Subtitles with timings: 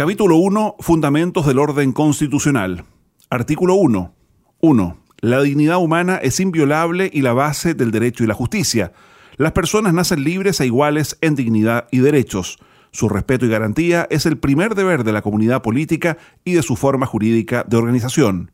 [0.00, 0.76] Capítulo 1.
[0.78, 2.84] Fundamentos del orden constitucional.
[3.28, 4.14] Artículo 1.
[4.62, 4.96] 1.
[5.20, 8.94] La dignidad humana es inviolable y la base del derecho y la justicia.
[9.36, 12.58] Las personas nacen libres e iguales en dignidad y derechos.
[12.92, 16.76] Su respeto y garantía es el primer deber de la comunidad política y de su
[16.76, 18.52] forma jurídica de organización.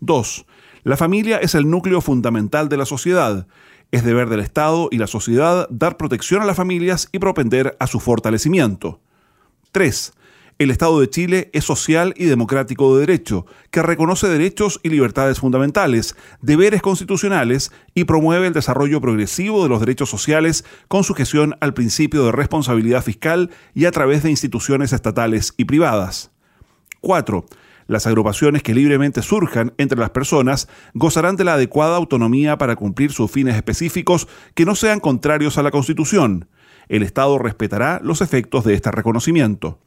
[0.00, 0.44] 2.
[0.82, 3.46] La familia es el núcleo fundamental de la sociedad.
[3.90, 7.86] Es deber del Estado y la sociedad dar protección a las familias y propender a
[7.86, 9.00] su fortalecimiento.
[9.72, 10.12] 3.
[10.56, 15.40] El Estado de Chile es social y democrático de derecho, que reconoce derechos y libertades
[15.40, 21.74] fundamentales, deberes constitucionales y promueve el desarrollo progresivo de los derechos sociales con sujeción al
[21.74, 26.30] principio de responsabilidad fiscal y a través de instituciones estatales y privadas.
[27.00, 27.44] 4.
[27.88, 33.10] Las agrupaciones que libremente surjan entre las personas gozarán de la adecuada autonomía para cumplir
[33.10, 36.48] sus fines específicos que no sean contrarios a la Constitución.
[36.88, 39.80] El Estado respetará los efectos de este reconocimiento.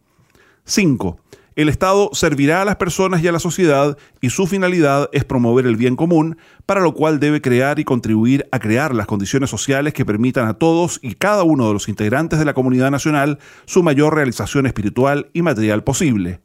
[0.68, 1.18] 5.
[1.56, 5.66] El Estado servirá a las personas y a la sociedad y su finalidad es promover
[5.66, 6.38] el bien común,
[6.68, 10.54] para lo cual debe crear y contribuir a crear las condiciones sociales que permitan a
[10.54, 15.32] todos y cada uno de los integrantes de la comunidad nacional su mayor realización espiritual
[15.34, 16.42] y material posible.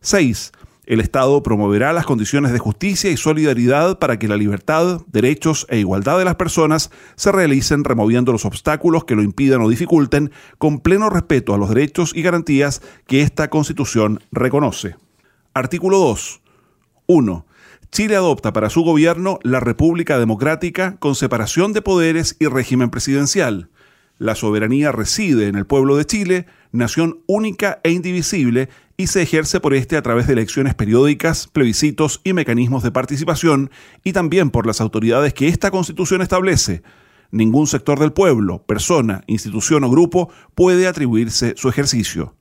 [0.00, 0.50] 6.
[0.86, 5.78] El Estado promoverá las condiciones de justicia y solidaridad para que la libertad, derechos e
[5.78, 10.80] igualdad de las personas se realicen removiendo los obstáculos que lo impidan o dificulten, con
[10.80, 14.96] pleno respeto a los derechos y garantías que esta Constitución reconoce.
[15.54, 16.42] Artículo 2.
[17.06, 17.46] 1.
[17.90, 23.70] Chile adopta para su gobierno la República Democrática con separación de poderes y régimen presidencial.
[24.18, 29.60] La soberanía reside en el pueblo de Chile, nación única e indivisible, y se ejerce
[29.60, 33.70] por este a través de elecciones periódicas, plebiscitos y mecanismos de participación,
[34.04, 36.82] y también por las autoridades que esta Constitución establece.
[37.30, 42.36] Ningún sector del pueblo, persona, institución o grupo puede atribuirse su ejercicio.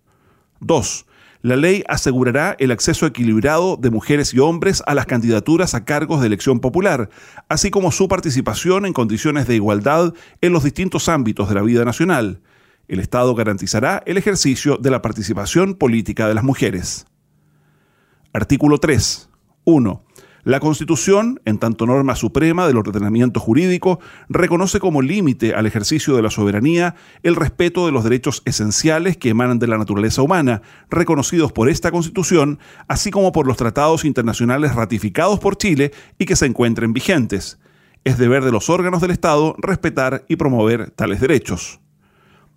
[0.60, 1.06] 2.
[1.42, 6.22] La ley asegurará el acceso equilibrado de mujeres y hombres a las candidaturas a cargos
[6.22, 7.10] de elección popular,
[7.50, 11.84] así como su participación en condiciones de igualdad en los distintos ámbitos de la vida
[11.84, 12.40] nacional.
[12.88, 17.06] El Estado garantizará el ejercicio de la participación política de las mujeres.
[18.34, 19.30] Artículo 3.
[19.64, 20.04] 1.
[20.44, 26.22] La Constitución, en tanto norma suprema del ordenamiento jurídico, reconoce como límite al ejercicio de
[26.22, 31.54] la soberanía el respeto de los derechos esenciales que emanan de la naturaleza humana, reconocidos
[31.54, 36.48] por esta Constitución, así como por los tratados internacionales ratificados por Chile y que se
[36.48, 37.58] encuentren vigentes.
[38.04, 41.80] Es deber de los órganos del Estado respetar y promover tales derechos.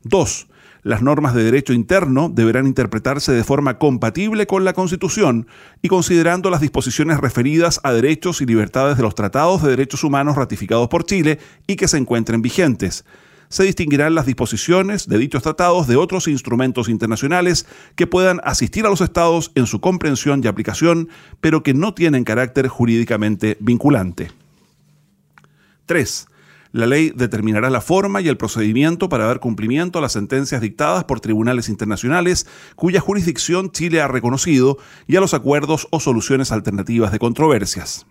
[0.09, 0.49] 2
[0.87, 5.49] las normas de derecho interno deberán interpretarse de forma compatible con la Constitución
[5.83, 10.37] y considerando las disposiciones referidas a derechos y libertades de los tratados de derechos humanos
[10.37, 13.05] ratificados por Chile y que se encuentren vigentes.
[13.49, 18.89] Se distinguirán las disposiciones de dichos tratados de otros instrumentos internacionales que puedan asistir a
[18.89, 21.09] los estados en su comprensión y aplicación,
[21.41, 24.31] pero que no tienen carácter jurídicamente vinculante.
[25.87, 26.29] 3
[26.73, 31.05] la ley determinará la forma y el procedimiento para dar cumplimiento a las sentencias dictadas
[31.05, 37.13] por tribunales internacionales cuya jurisdicción Chile ha reconocido y a los acuerdos o soluciones alternativas
[37.13, 38.07] de controversias.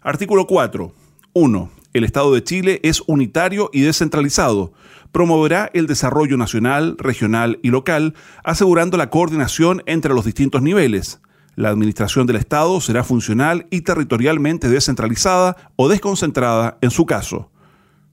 [0.00, 0.92] Artículo 4.
[1.32, 1.70] 1.
[1.92, 4.72] El Estado de Chile es unitario y descentralizado.
[5.10, 8.14] Promoverá el desarrollo nacional, regional y local,
[8.44, 11.20] asegurando la coordinación entre los distintos niveles
[11.58, 17.50] la administración del Estado será funcional y territorialmente descentralizada o desconcentrada en su caso.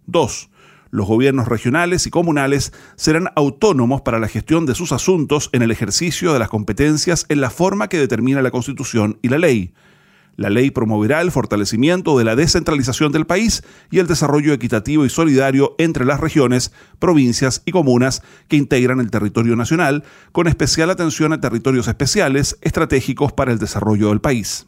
[0.08, 0.50] 2.
[0.90, 5.70] Los gobiernos regionales y comunales serán autónomos para la gestión de sus asuntos en el
[5.70, 9.76] ejercicio de las competencias en la forma que determina la Constitución y la ley.
[10.38, 15.10] La ley promoverá el fortalecimiento de la descentralización del país y el desarrollo equitativo y
[15.10, 21.32] solidario entre las regiones, provincias y comunas que integran el territorio nacional, con especial atención
[21.32, 24.68] a territorios especiales estratégicos para el desarrollo del país.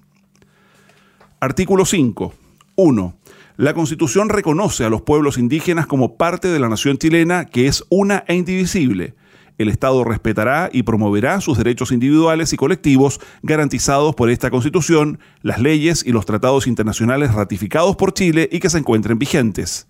[1.39, 2.33] Artículo 5.
[2.75, 3.17] 1.
[3.57, 7.83] La Constitución reconoce a los pueblos indígenas como parte de la nación chilena que es
[7.89, 9.15] una e indivisible
[9.57, 15.59] el Estado respetará y promoverá sus derechos individuales y colectivos garantizados por esta Constitución, las
[15.59, 19.87] leyes y los tratados internacionales ratificados por Chile y que se encuentren vigentes.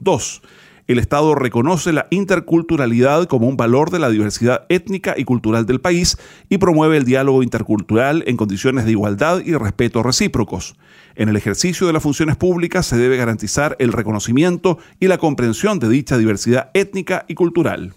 [0.00, 0.42] 2.
[0.86, 5.80] el Estado reconoce la interculturalidad como un valor de la diversidad étnica y cultural del
[5.80, 6.16] país
[6.48, 10.76] y promueve el diálogo intercultural en condiciones de igualdad y respeto recíprocos.
[11.14, 15.78] En el ejercicio de las funciones públicas se debe garantizar el reconocimiento y la comprensión
[15.78, 17.92] de dicha diversidad étnica y cultural.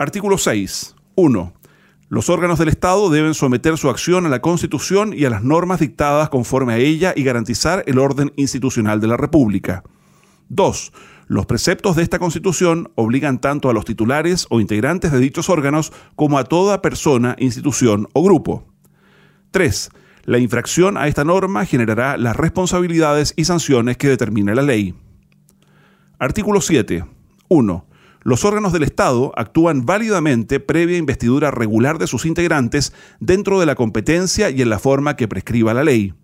[0.00, 0.94] Artículo 6.
[1.16, 1.52] 1.
[2.08, 5.80] Los órganos del Estado deben someter su acción a la Constitución y a las normas
[5.80, 9.82] dictadas conforme a ella y garantizar el orden institucional de la República.
[10.50, 10.92] 2.
[11.26, 15.92] Los preceptos de esta Constitución obligan tanto a los titulares o integrantes de dichos órganos
[16.14, 18.68] como a toda persona, institución o grupo.
[19.50, 19.90] 3.
[20.26, 24.94] La infracción a esta norma generará las responsabilidades y sanciones que determina la ley.
[26.20, 27.04] Artículo 7.
[27.48, 27.88] 1.
[28.22, 33.74] Los órganos del Estado actúan válidamente previa investidura regular de sus integrantes dentro de la
[33.74, 36.14] competencia y en la forma que prescriba la ley.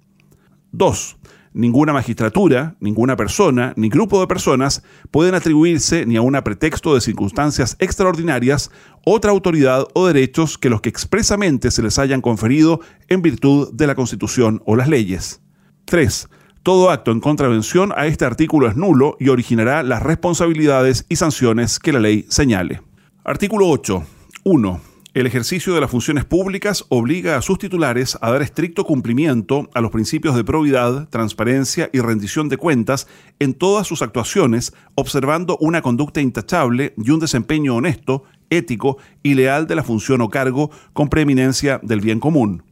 [0.72, 1.16] 2
[1.54, 7.00] ninguna magistratura, ninguna persona, ni grupo de personas pueden atribuirse ni a un pretexto de
[7.00, 8.70] circunstancias extraordinarias
[9.06, 13.86] otra autoridad o derechos que los que expresamente se les hayan conferido en virtud de
[13.86, 15.40] la Constitución o las leyes.
[15.84, 16.28] 3.
[16.64, 21.78] Todo acto en contravención a este artículo es nulo y originará las responsabilidades y sanciones
[21.78, 22.80] que la ley señale.
[23.22, 24.02] Artículo 8.
[24.44, 24.80] 1
[25.12, 29.80] el ejercicio de las funciones públicas obliga a sus titulares a dar estricto cumplimiento a
[29.80, 33.06] los principios de probidad, transparencia y rendición de cuentas
[33.38, 39.68] en todas sus actuaciones, observando una conducta intachable y un desempeño honesto, ético y leal
[39.68, 42.64] de la función o cargo con preeminencia del bien común.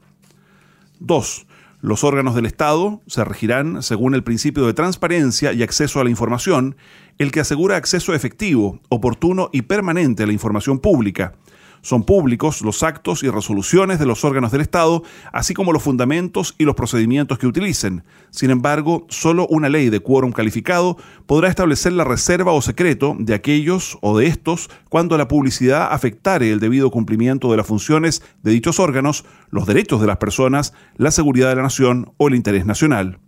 [0.98, 1.46] 2.
[1.82, 6.10] Los órganos del Estado se regirán según el principio de transparencia y acceso a la
[6.10, 6.76] información,
[7.18, 11.34] el que asegura acceso efectivo, oportuno y permanente a la información pública,
[11.82, 15.02] son públicos los actos y resoluciones de los órganos del Estado,
[15.32, 18.04] así como los fundamentos y los procedimientos que utilicen.
[18.30, 20.96] Sin embargo, solo una ley de quórum calificado
[21.26, 26.50] podrá establecer la reserva o secreto de aquellos o de estos cuando la publicidad afectare
[26.50, 31.10] el debido cumplimiento de las funciones de dichos órganos, los derechos de las personas, la
[31.10, 33.18] seguridad de la nación o el interés nacional.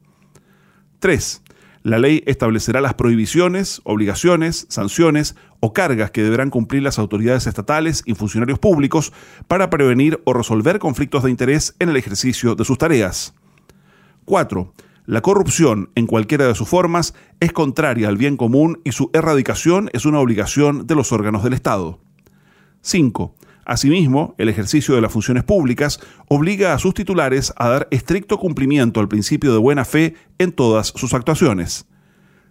[1.01, 1.43] 3.
[1.85, 8.03] La ley establecerá las prohibiciones, obligaciones, sanciones o cargas que deberán cumplir las autoridades estatales
[8.07, 9.13] y funcionarios públicos
[9.49, 13.35] para prevenir o resolver conflictos de interés en el ejercicio de sus tareas.
[14.25, 14.73] 4.
[15.05, 19.91] La corrupción, en cualquiera de sus formas, es contraria al bien común y su erradicación
[19.93, 22.01] es una obligación de los órganos del Estado.
[22.81, 23.35] 5.
[23.65, 29.01] Asimismo, el ejercicio de las funciones públicas obliga a sus titulares a dar estricto cumplimiento
[29.01, 31.87] al principio de buena fe en todas sus actuaciones.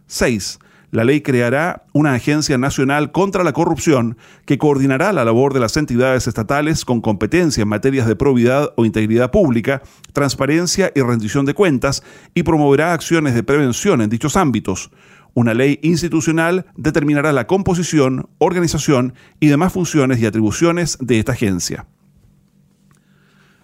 [0.08, 0.60] 6.
[0.94, 4.16] La ley creará una agencia nacional contra la corrupción
[4.46, 8.86] que coordinará la labor de las entidades estatales con competencia en materias de probidad o
[8.86, 9.82] integridad pública,
[10.14, 12.04] transparencia y rendición de cuentas
[12.36, 14.92] y promoverá acciones de prevención en dichos ámbitos,
[15.34, 21.88] una ley institucional determinará la composición, organización y demás funciones y atribuciones de esta agencia.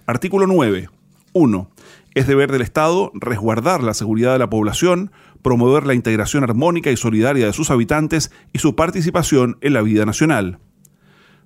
[0.06, 0.89] Artículo 9.
[1.33, 1.71] 1.
[2.16, 5.12] Es deber del Estado resguardar la seguridad de la población,
[5.44, 10.06] promover la integración armónica y solidaria de sus habitantes y su participación en la vida
[10.06, 10.57] nacional.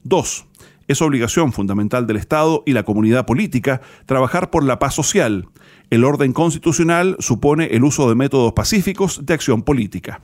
[0.04, 0.46] 2.
[0.88, 5.48] Es obligación fundamental del Estado y la comunidad política trabajar por la paz social,
[5.90, 10.22] el orden constitucional supone el uso de métodos pacíficos de acción política.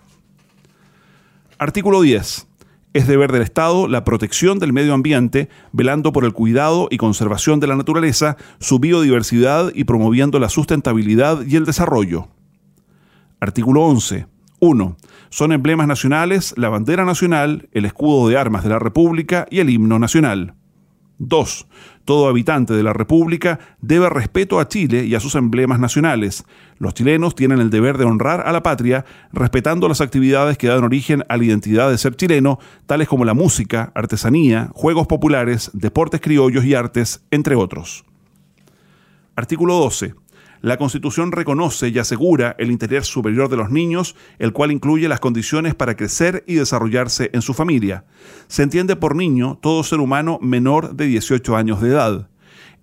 [1.57, 2.47] Artículo 10.
[2.93, 7.59] Es deber del Estado la protección del medio ambiente, velando por el cuidado y conservación
[7.59, 12.29] de la naturaleza, su biodiversidad y promoviendo la sustentabilidad y el desarrollo.
[13.39, 14.25] Artículo 11.
[14.59, 14.97] 1.
[15.29, 19.69] Son emblemas nacionales la bandera nacional, el escudo de armas de la República y el
[19.69, 20.55] himno nacional.
[21.19, 21.67] 2.
[22.05, 26.43] Todo habitante de la República debe respeto a Chile y a sus emblemas nacionales.
[26.79, 30.83] Los chilenos tienen el deber de honrar a la patria, respetando las actividades que dan
[30.83, 32.57] origen a la identidad de ser chileno,
[32.87, 38.05] tales como la música, artesanía, juegos populares, deportes criollos y artes, entre otros.
[39.35, 40.15] Artículo 12.
[40.61, 45.21] La Constitución reconoce y asegura el interés superior de los niños, el cual incluye las
[45.21, 48.03] condiciones para crecer y desarrollarse en su familia.
[48.47, 52.29] Se entiende por niño todo ser humano menor de 18 años de edad.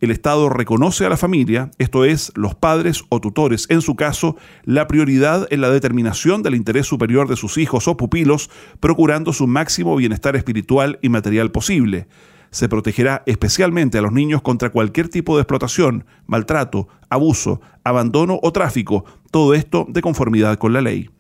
[0.01, 4.37] El Estado reconoce a la familia, esto es, los padres o tutores, en su caso,
[4.65, 9.47] la prioridad en la determinación del interés superior de sus hijos o pupilos, procurando su
[9.47, 12.09] máximo bienestar espiritual y material posible
[12.51, 18.53] se protegerá especialmente a los niños contra cualquier tipo de explotación, maltrato, abuso, abandono o
[18.53, 21.11] tráfico, todo esto de conformidad con la ley.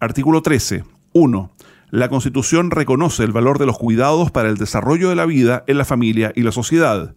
[0.00, 0.84] Artículo 13.
[1.12, 1.50] 1.
[1.90, 5.78] La Constitución reconoce el valor de los cuidados para el desarrollo de la vida en
[5.78, 7.14] la familia y la sociedad.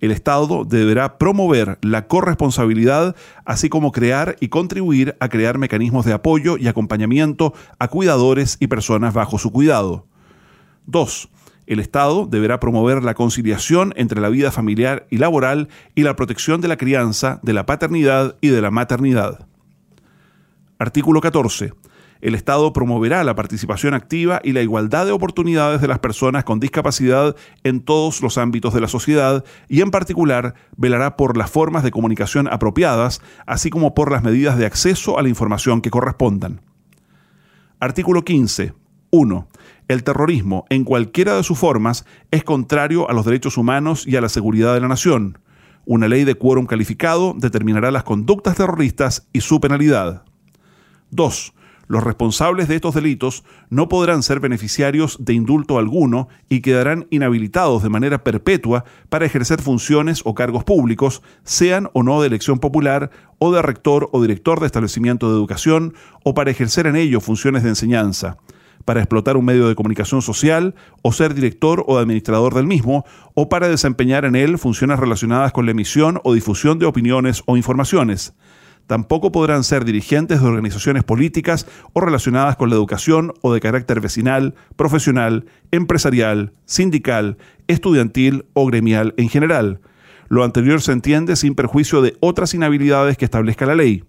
[0.00, 6.12] El Estado deberá promover la corresponsabilidad, así como crear y contribuir a crear mecanismos de
[6.12, 10.06] apoyo y acompañamiento a cuidadores y personas bajo su cuidado.
[10.86, 11.28] 2.
[11.68, 16.62] El Estado deberá promover la conciliación entre la vida familiar y laboral y la protección
[16.62, 19.46] de la crianza, de la paternidad y de la maternidad.
[20.78, 21.74] Artículo 14.
[22.22, 26.58] El Estado promoverá la participación activa y la igualdad de oportunidades de las personas con
[26.58, 31.82] discapacidad en todos los ámbitos de la sociedad y en particular velará por las formas
[31.82, 36.62] de comunicación apropiadas, así como por las medidas de acceso a la información que correspondan.
[37.78, 38.87] Artículo 15.
[39.10, 39.48] 1.
[39.88, 44.20] El terrorismo, en cualquiera de sus formas, es contrario a los derechos humanos y a
[44.20, 45.38] la seguridad de la nación.
[45.86, 50.24] Una ley de quórum calificado determinará las conductas terroristas y su penalidad.
[51.10, 51.54] 2.
[51.86, 57.82] Los responsables de estos delitos no podrán ser beneficiarios de indulto alguno y quedarán inhabilitados
[57.82, 63.10] de manera perpetua para ejercer funciones o cargos públicos, sean o no de elección popular,
[63.38, 67.62] o de rector o director de establecimiento de educación, o para ejercer en ello funciones
[67.62, 68.36] de enseñanza
[68.88, 73.04] para explotar un medio de comunicación social o ser director o administrador del mismo,
[73.34, 77.58] o para desempeñar en él funciones relacionadas con la emisión o difusión de opiniones o
[77.58, 78.32] informaciones.
[78.86, 84.00] Tampoco podrán ser dirigentes de organizaciones políticas o relacionadas con la educación o de carácter
[84.00, 89.82] vecinal, profesional, empresarial, sindical, estudiantil o gremial en general.
[90.28, 94.04] Lo anterior se entiende sin perjuicio de otras inhabilidades que establezca la ley.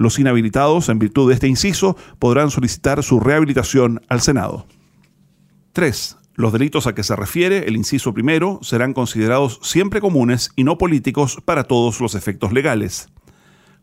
[0.00, 4.64] Los inhabilitados, en virtud de este inciso, podrán solicitar su rehabilitación al Senado.
[5.74, 6.16] 3.
[6.36, 10.78] Los delitos a que se refiere el inciso primero serán considerados siempre comunes y no
[10.78, 13.08] políticos para todos los efectos legales.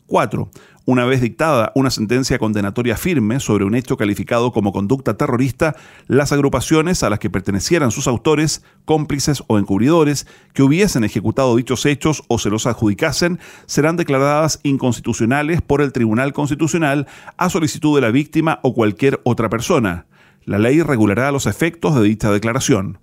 [0.08, 0.50] 4.
[0.86, 6.32] Una vez dictada una sentencia condenatoria firme sobre un hecho calificado como conducta terrorista, las
[6.32, 12.24] agrupaciones a las que pertenecieran sus autores, cómplices o encubridores que hubiesen ejecutado dichos hechos
[12.28, 18.10] o se los adjudicasen serán declaradas inconstitucionales por el Tribunal Constitucional a solicitud de la
[18.10, 20.06] víctima o cualquier otra persona.
[20.46, 22.98] La ley regulará los efectos de dicha declaración.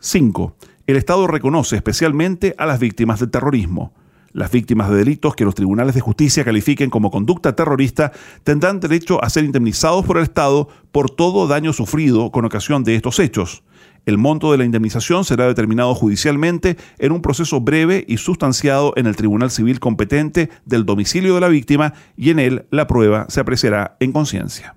[0.00, 0.56] 5.
[0.88, 3.94] El Estado reconoce especialmente a las víctimas del terrorismo.
[4.32, 8.12] Las víctimas de delitos que los tribunales de justicia califiquen como conducta terrorista
[8.44, 12.94] tendrán derecho a ser indemnizados por el Estado por todo daño sufrido con ocasión de
[12.94, 13.62] estos hechos.
[14.06, 19.06] El monto de la indemnización será determinado judicialmente en un proceso breve y sustanciado en
[19.06, 23.40] el Tribunal Civil competente del domicilio de la víctima y en él la prueba se
[23.40, 24.76] apreciará en conciencia.